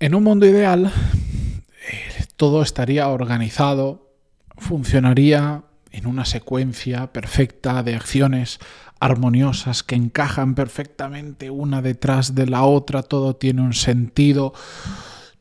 [0.00, 4.12] En un mundo ideal, eh, todo estaría organizado,
[4.56, 8.60] funcionaría en una secuencia perfecta de acciones
[9.00, 14.54] armoniosas que encajan perfectamente una detrás de la otra, todo tiene un sentido,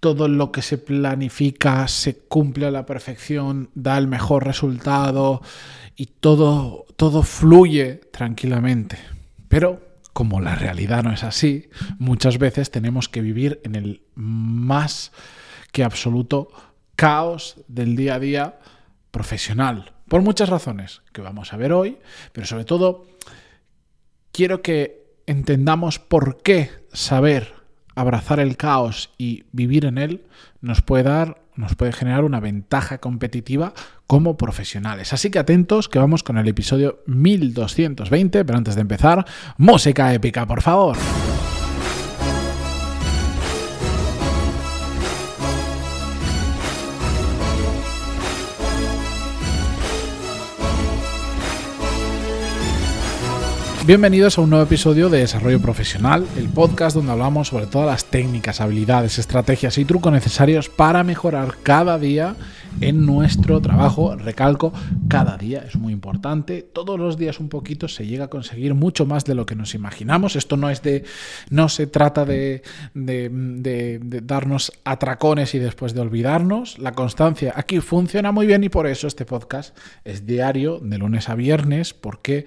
[0.00, 5.42] todo lo que se planifica se cumple a la perfección, da el mejor resultado
[5.94, 8.98] y todo, todo fluye tranquilamente.
[9.48, 9.87] Pero
[10.18, 11.70] como la realidad no es así,
[12.00, 15.12] muchas veces tenemos que vivir en el más
[15.70, 16.48] que absoluto
[16.96, 18.58] caos del día a día
[19.12, 19.92] profesional.
[20.08, 21.98] Por muchas razones que vamos a ver hoy,
[22.32, 23.06] pero sobre todo
[24.32, 27.54] quiero que entendamos por qué saber
[27.94, 30.26] abrazar el caos y vivir en él
[30.60, 33.74] nos puede dar, nos puede generar una ventaja competitiva
[34.06, 35.12] como profesionales.
[35.12, 39.26] Así que atentos que vamos con el episodio 1220, pero antes de empezar,
[39.58, 40.96] música épica, por favor.
[53.88, 58.04] Bienvenidos a un nuevo episodio de Desarrollo Profesional, el podcast donde hablamos sobre todas las
[58.04, 62.36] técnicas, habilidades, estrategias y trucos necesarios para mejorar cada día
[62.82, 64.14] en nuestro trabajo.
[64.14, 64.72] Recalco,
[65.08, 66.62] cada día es muy importante.
[66.62, 69.74] Todos los días un poquito se llega a conseguir mucho más de lo que nos
[69.74, 70.36] imaginamos.
[70.36, 71.04] Esto no es de.
[71.50, 72.62] no se trata de,
[72.94, 76.78] de, darnos atracones y después de olvidarnos.
[76.78, 81.28] La constancia aquí funciona muy bien y por eso este podcast es diario, de lunes
[81.28, 82.44] a viernes, porque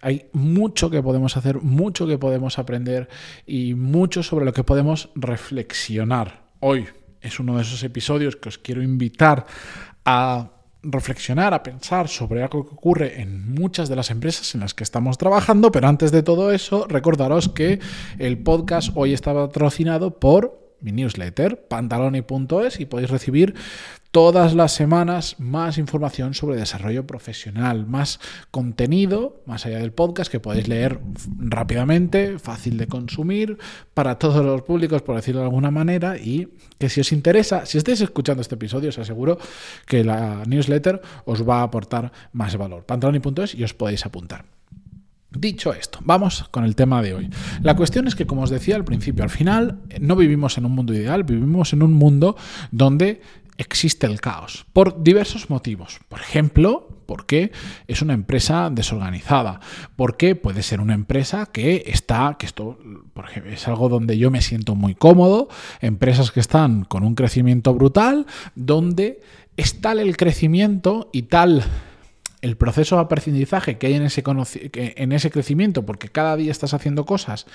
[0.00, 3.08] hay mucho que podemos hacer, mucho que podemos aprender
[3.46, 6.42] y mucho sobre lo que podemos reflexionar.
[6.60, 6.86] Hoy
[7.20, 9.46] es uno de esos episodios que os quiero invitar
[10.04, 10.50] a
[10.82, 14.82] reflexionar, a pensar sobre algo que ocurre en muchas de las empresas en las que
[14.82, 17.78] estamos trabajando, pero antes de todo eso, recordaros que
[18.18, 23.54] el podcast hoy está patrocinado por mi newsletter, pantaloni.es, y podéis recibir
[24.12, 30.38] todas las semanas más información sobre desarrollo profesional, más contenido, más allá del podcast, que
[30.38, 31.00] podéis leer
[31.38, 33.56] rápidamente, fácil de consumir,
[33.94, 36.48] para todos los públicos, por decirlo de alguna manera, y
[36.78, 39.38] que si os interesa, si estáis escuchando este episodio, os aseguro
[39.86, 42.84] que la newsletter os va a aportar más valor.
[42.84, 44.61] Pantaloni.es y os podéis apuntar.
[45.34, 47.30] Dicho esto, vamos con el tema de hoy.
[47.62, 50.72] La cuestión es que, como os decía al principio, al final no vivimos en un
[50.72, 52.36] mundo ideal, vivimos en un mundo
[52.70, 53.22] donde
[53.56, 56.00] existe el caos por diversos motivos.
[56.08, 57.52] Por ejemplo, porque
[57.86, 59.60] es una empresa desorganizada,
[59.96, 62.78] porque puede ser una empresa que está, que esto
[63.46, 65.48] es algo donde yo me siento muy cómodo,
[65.80, 69.20] empresas que están con un crecimiento brutal, donde
[69.56, 71.64] es tal el crecimiento y tal
[72.42, 74.22] el proceso de aprendizaje que hay en ese,
[74.74, 77.46] en ese crecimiento, porque cada día estás haciendo cosas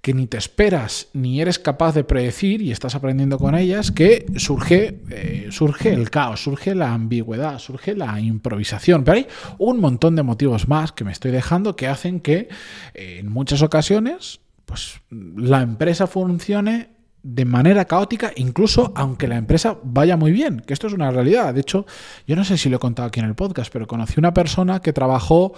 [0.00, 4.26] que ni te esperas ni eres capaz de predecir y estás aprendiendo con ellas, que
[4.36, 9.02] surge, eh, surge el caos, surge la ambigüedad, surge la improvisación.
[9.02, 9.26] Pero hay
[9.58, 12.48] un montón de motivos más que me estoy dejando que hacen que
[12.94, 16.90] eh, en muchas ocasiones pues, la empresa funcione
[17.22, 21.52] de manera caótica, incluso aunque la empresa vaya muy bien, que esto es una realidad.
[21.52, 21.86] De hecho,
[22.26, 24.80] yo no sé si lo he contado aquí en el podcast, pero conocí una persona
[24.80, 25.52] que trabajó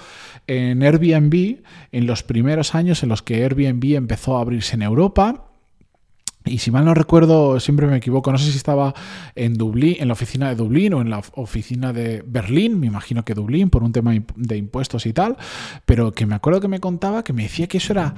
[0.46, 1.62] en Airbnb
[1.92, 5.50] en los primeros años en los que Airbnb empezó a abrirse en Europa
[6.46, 8.94] y si mal no recuerdo, siempre me equivoco, no sé si estaba
[9.34, 13.24] en Dublín, en la oficina de Dublín o en la oficina de Berlín, me imagino
[13.26, 15.36] que Dublín, por un tema de impuestos y tal,
[15.84, 18.14] pero que me acuerdo que me contaba que me decía que eso era,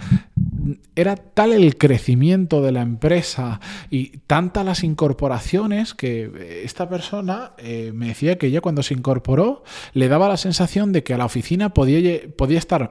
[0.94, 7.92] era tal el crecimiento de la empresa y tantas las incorporaciones que esta persona eh,
[7.94, 11.24] me decía que ella cuando se incorporó le daba la sensación de que a la
[11.24, 12.82] oficina podía, podía estar,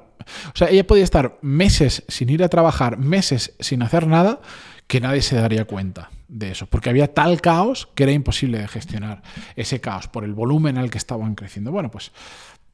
[0.54, 4.42] o sea, ella podía estar meses sin ir a trabajar, meses sin hacer nada,
[4.88, 8.68] que nadie se daría cuenta de eso, porque había tal caos que era imposible de
[8.68, 9.22] gestionar
[9.56, 11.72] ese caos por el volumen al que estaban creciendo.
[11.72, 12.12] Bueno, pues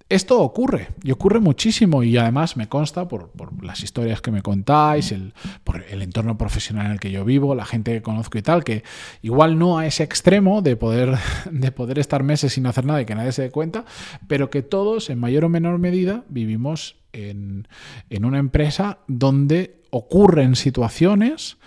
[0.09, 3.31] esto ocurre y ocurre muchísimo y además me consta por,
[3.61, 7.55] las historias que me contáis, el, por el entorno profesional en el que yo vivo,
[7.55, 8.83] la gente que conozco y tal, que
[9.21, 11.17] igual no a ese extremo de poder,
[11.51, 13.85] de poder estar meses sin hacer nada y que nadie se dé cuenta,
[14.27, 17.67] pero que todos en mayor o menor medida vivimos en,
[18.09, 21.57] en una empresa donde ocurren situaciones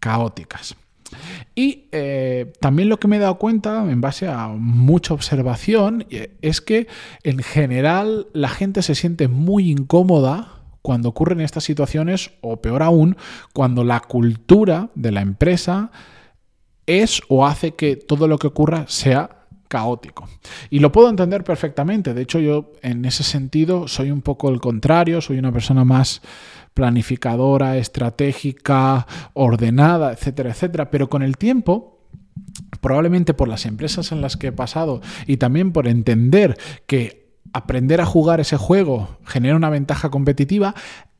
[0.00, 0.76] caóticas.
[1.54, 6.36] Y eh, también lo que me he dado cuenta, en base a mucha observación, eh,
[6.42, 6.86] es que
[7.22, 13.16] en general la gente se siente muy incómoda cuando ocurren estas situaciones, o peor aún,
[13.52, 15.90] cuando la cultura de la empresa
[16.86, 19.41] es o hace que todo lo que ocurra sea
[19.72, 20.28] caótico.
[20.68, 22.12] Y lo puedo entender perfectamente.
[22.12, 26.20] De hecho, yo en ese sentido soy un poco el contrario, soy una persona más
[26.74, 30.90] planificadora, estratégica, ordenada, etcétera, etcétera.
[30.90, 32.00] Pero con el tiempo
[32.82, 38.02] probablemente por las empresas en las que he pasado y también por entender que aprender
[38.02, 40.74] a jugar ese juego genera una ventaja competitiva,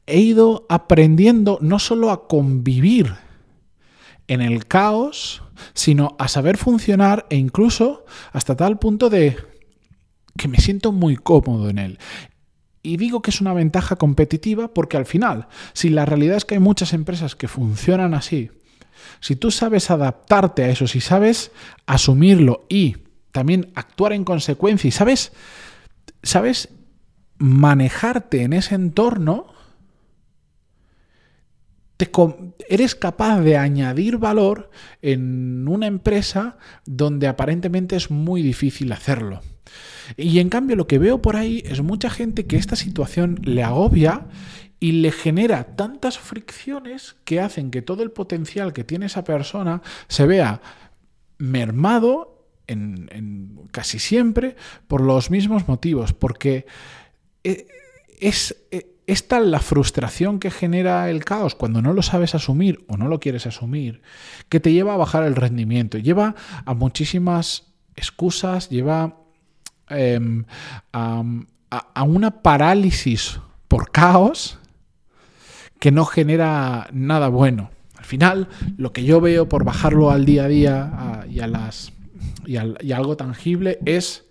[0.06, 3.14] he ido aprendiendo no solo a convivir
[4.32, 5.42] en el caos,
[5.74, 9.36] sino a saber funcionar e incluso hasta tal punto de
[10.36, 11.98] que me siento muy cómodo en él.
[12.82, 16.54] Y digo que es una ventaja competitiva porque al final, si la realidad es que
[16.54, 18.50] hay muchas empresas que funcionan así,
[19.20, 21.52] si tú sabes adaptarte a eso, si sabes
[21.86, 22.96] asumirlo y
[23.32, 25.32] también actuar en consecuencia y sabes,
[26.22, 26.70] sabes
[27.36, 29.46] manejarte en ese entorno,
[32.68, 34.70] eres capaz de añadir valor
[35.02, 36.56] en una empresa
[36.86, 39.40] donde aparentemente es muy difícil hacerlo.
[40.16, 43.62] Y en cambio lo que veo por ahí es mucha gente que esta situación le
[43.62, 44.26] agobia
[44.80, 49.80] y le genera tantas fricciones que hacen que todo el potencial que tiene esa persona
[50.08, 50.60] se vea
[51.38, 54.56] mermado en, casi siempre
[54.88, 56.66] por los mismos motivos, porque
[57.44, 57.66] eh,
[58.20, 62.84] es, eh, es tal la frustración que genera el caos cuando no lo sabes asumir
[62.88, 64.02] o no lo quieres asumir,
[64.48, 66.34] que te lleva a bajar el rendimiento, lleva
[66.64, 69.16] a muchísimas excusas, lleva
[69.88, 70.44] em,
[70.92, 71.22] a,
[72.04, 74.58] una parálisis por caos
[75.78, 77.70] que no genera nada bueno.
[77.96, 81.92] Al final, lo que yo veo por bajarlo al día a día y, a las,
[82.46, 84.24] y a algo tangible es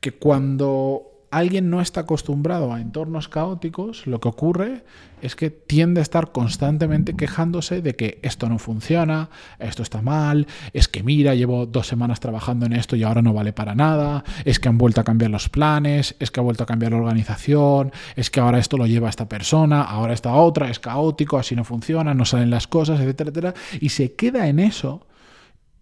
[0.00, 4.84] que cuando alguien no está acostumbrado a entornos caóticos, lo que ocurre
[5.22, 10.46] es que tiende a estar constantemente quejándose de que esto no funciona, esto está mal,
[10.72, 14.24] es que mira, llevo dos semanas trabajando en esto y ahora no vale para nada,
[14.44, 16.98] es que han vuelto a cambiar los planes, es que ha vuelto a cambiar la
[16.98, 21.56] organización, es que ahora esto lo lleva esta persona, ahora esta otra, es caótico, así
[21.56, 25.06] no funciona, no salen las cosas, etcétera, etcétera, y se queda en eso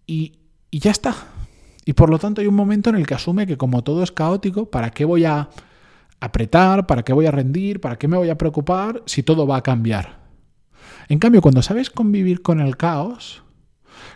[0.07, 0.33] y,
[0.71, 1.34] y ya está.
[1.85, 4.11] Y por lo tanto hay un momento en el que asume que como todo es
[4.11, 5.49] caótico, ¿para qué voy a
[6.19, 6.87] apretar?
[6.87, 7.79] ¿Para qué voy a rendir?
[7.79, 10.25] ¿Para qué me voy a preocupar si todo va a cambiar?
[11.07, 13.43] En cambio, cuando sabes convivir con el caos,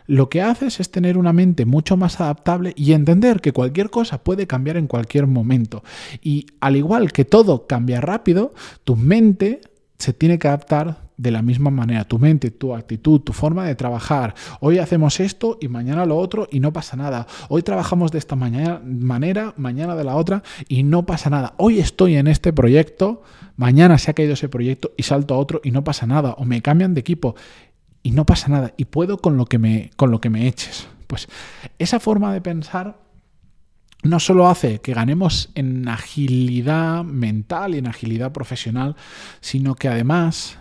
[0.07, 4.23] lo que haces es tener una mente mucho más adaptable y entender que cualquier cosa
[4.23, 5.83] puede cambiar en cualquier momento.
[6.23, 9.61] Y al igual que todo cambia rápido, tu mente
[9.99, 12.05] se tiene que adaptar de la misma manera.
[12.05, 14.33] Tu mente, tu actitud, tu forma de trabajar.
[14.61, 17.27] Hoy hacemos esto y mañana lo otro y no pasa nada.
[17.49, 18.81] Hoy trabajamos de esta manera,
[19.57, 21.55] mañana de la otra y no pasa nada.
[21.57, 23.21] Hoy estoy en este proyecto,
[23.57, 26.35] mañana se ha caído ese proyecto y salto a otro y no pasa nada.
[26.37, 27.35] O me cambian de equipo
[28.01, 28.73] y no pasa nada.
[28.77, 30.87] Y puedo con lo que me, con lo que me eches.
[31.07, 31.27] Pues
[31.79, 32.97] esa forma de pensar
[34.03, 38.95] no solo hace que ganemos en agilidad mental y en agilidad profesional,
[39.41, 40.57] sino que además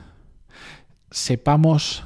[1.11, 2.05] sepamos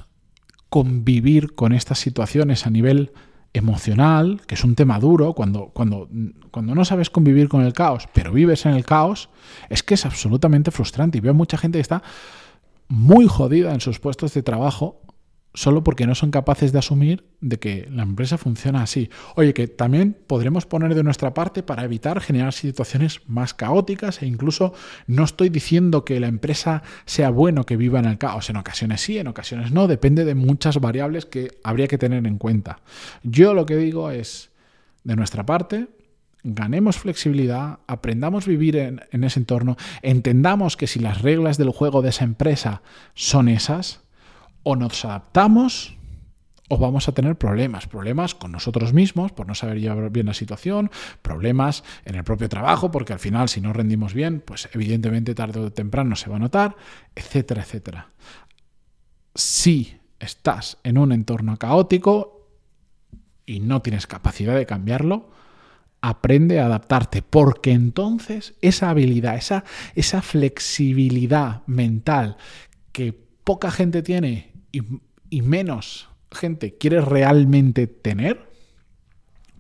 [0.69, 3.13] convivir con estas situaciones a nivel
[3.53, 6.09] emocional, que es un tema duro, cuando, cuando,
[6.51, 9.29] cuando no sabes convivir con el caos, pero vives en el caos,
[9.69, 11.19] es que es absolutamente frustrante.
[11.19, 12.03] Y veo mucha gente que está
[12.89, 15.03] muy jodida en sus puestos de trabajo
[15.55, 19.11] solo porque no son capaces de asumir de que la empresa funciona así.
[19.37, 24.27] Oye, que también podremos poner de nuestra parte para evitar generar situaciones más caóticas e
[24.27, 24.73] incluso
[25.07, 28.49] no estoy diciendo que la empresa sea bueno que viva en el caos.
[28.49, 32.39] En ocasiones sí, en ocasiones no, depende de muchas variables que habría que tener en
[32.39, 32.81] cuenta.
[33.23, 34.51] Yo lo que digo es,
[35.05, 35.89] de nuestra parte,
[36.45, 41.71] ganemos flexibilidad, aprendamos a vivir en, en ese entorno, entendamos que si las reglas del
[41.71, 42.83] juego de esa empresa
[43.15, 44.02] son esas,
[44.63, 45.97] o nos adaptamos
[46.69, 50.33] o vamos a tener problemas, problemas con nosotros mismos por no saber llevar bien la
[50.33, 50.91] situación,
[51.21, 55.61] problemas en el propio trabajo, porque al final si no rendimos bien, pues evidentemente tarde
[55.61, 56.77] o temprano se va a notar,
[57.15, 58.09] etcétera, etcétera.
[59.35, 62.49] Si estás en un entorno caótico
[63.45, 65.29] y no tienes capacidad de cambiarlo,
[66.01, 69.65] aprende a adaptarte, porque entonces esa habilidad, esa,
[69.95, 72.39] esa flexibilidad mental
[72.93, 78.51] que poca gente tiene y, menos gente quiere realmente tener,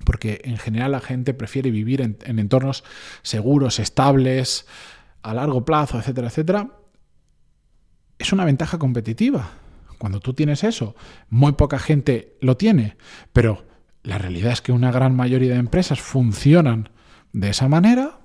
[0.04, 2.82] porque en general la gente prefiere vivir en, entornos
[3.22, 4.66] seguros, estables,
[5.22, 6.70] a largo plazo, etcétera, etcétera,
[8.18, 9.50] es una ventaja competitiva.
[9.98, 10.96] Cuando tú tienes eso,
[11.28, 12.96] muy poca gente lo tiene,
[13.32, 13.66] pero
[14.02, 16.88] la realidad es que una gran mayoría de empresas funcionan
[17.32, 18.18] de esa manera,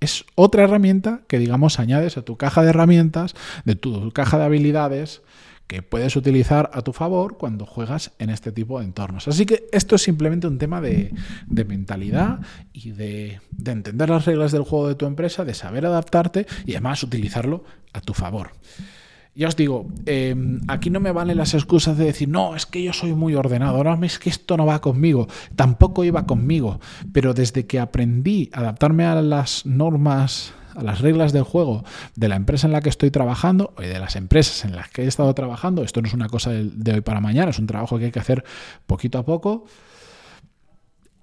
[0.00, 3.34] es otra herramienta que, digamos, añades a tu caja de herramientas,
[3.64, 5.22] de tu caja de habilidades,
[5.66, 9.26] que puedes utilizar a tu favor cuando juegas en este tipo de entornos.
[9.28, 11.12] Así que esto es simplemente un tema de,
[11.48, 12.40] mentalidad
[12.72, 16.72] y de, de entender las reglas del juego de tu empresa, de saber adaptarte y
[16.72, 18.52] además utilizarlo a tu favor.
[19.36, 22.82] Ya os digo, em, aquí no me valen las excusas de decir, no, es que
[22.82, 26.80] yo soy muy ordenado, no, es que esto no va conmigo, tampoco iba conmigo,
[27.12, 32.28] pero desde que aprendí a adaptarme a las normas, a las reglas del juego de
[32.28, 35.06] la empresa en la que estoy trabajando y de las empresas en las que he
[35.06, 38.06] estado trabajando, esto no es una cosa de hoy para mañana, es un trabajo que
[38.06, 38.42] hay que hacer
[38.86, 39.66] poquito a poco,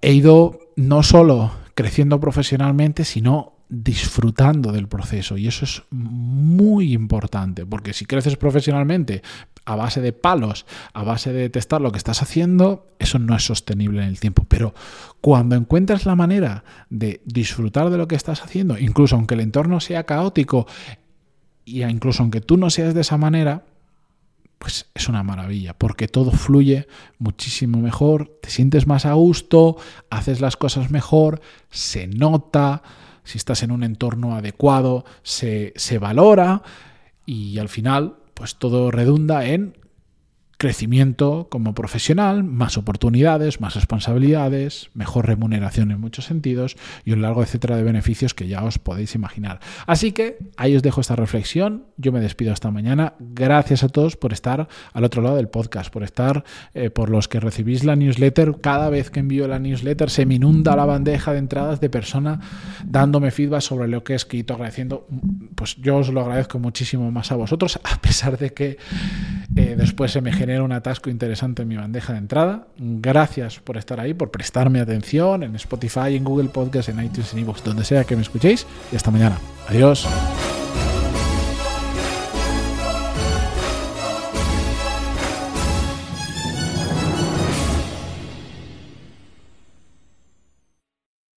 [0.04, 7.66] he ido no solo creciendo profesionalmente, sino disfrutando del proceso y eso es muy importante
[7.66, 9.24] porque si creces profesionalmente
[9.66, 13.44] a base de palos, a base de testar lo que estás haciendo, eso no es
[13.44, 14.46] sostenible en el tiempo.
[14.48, 14.76] Pero
[15.22, 19.80] cuando encuentras la manera de disfrutar de lo que estás haciendo, incluso aunque el entorno
[19.80, 20.68] sea caótico
[21.66, 23.64] y incluso aunque tú no seas de esa manera,
[24.60, 26.88] pues es una maravilla, porque todo fluye
[27.18, 29.78] muchísimo mejor, te sientes más a gusto,
[30.12, 32.84] haces las cosas mejor, se nota,
[33.24, 36.64] si estás en un entorno adecuado, se, se valora
[37.26, 39.78] y al final, pues todo redunda en
[40.64, 47.44] crecimiento como profesional, más oportunidades, más responsabilidades, mejor remuneración en muchos sentidos y un largo
[47.44, 49.60] etcétera de beneficios que ya os podéis imaginar.
[49.88, 51.88] Así que ahí os dejo esta reflexión.
[51.98, 53.16] Yo me despido hasta mañana.
[53.20, 57.28] Gracias a todos por estar al otro lado del podcast, por estar, eh, por los
[57.28, 58.62] que recibís la newsletter.
[58.62, 62.40] Cada vez que envío la newsletter se me inunda la bandeja de entradas de persona
[62.86, 65.08] dándome feedback sobre lo que he escrito, agradeciendo.
[65.56, 68.78] Pues yo os lo agradezco muchísimo más a vosotros, a pesar de que
[69.58, 72.68] eh, después se me genera un atasco interesante en mi bandeja de entrada.
[72.78, 77.40] Gracias por estar ahí, por prestarme atención en Spotify, en Google Podcast, en iTunes, en
[77.40, 78.66] iVoox, donde sea que me escuchéis.
[78.92, 79.38] Y hasta mañana.
[79.68, 80.08] Adiós.